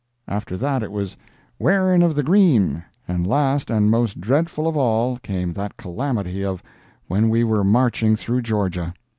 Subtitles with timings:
[0.27, 1.15] After that it was
[1.59, 6.63] "Wearin' of the Green." And last and most dreadful of all, came that calamity of
[7.07, 8.95] "When We Were Marching Through Georgia."